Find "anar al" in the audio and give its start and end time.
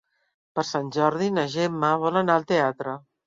2.25-2.49